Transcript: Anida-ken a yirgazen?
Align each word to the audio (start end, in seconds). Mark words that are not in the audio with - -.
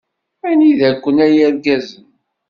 Anida-ken 0.47 1.17
a 1.25 1.27
yirgazen? 1.35 2.03